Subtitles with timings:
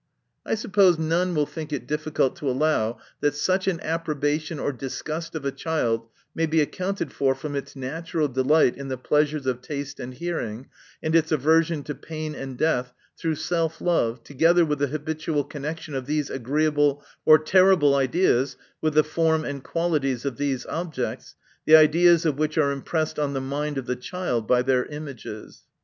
[0.47, 5.35] I suppose none will think it difficult to allow, that such an approbation or disgust
[5.35, 9.61] of a child may be accounted for from its natural delight in the pleasures of
[9.61, 10.69] taste and hearing,
[11.03, 15.93] and its aversion to pain and death, through self love, together with the habitual connection
[15.93, 21.75] of these agreeable or terrible ideas with the form and qualities of these objects, the
[21.75, 25.61] ideas of which are impressed on the mind of the child by their images.